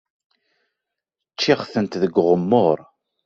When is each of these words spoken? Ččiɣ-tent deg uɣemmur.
Ččiɣ-tent 1.33 1.99
deg 2.01 2.15
uɣemmur. 2.21 2.77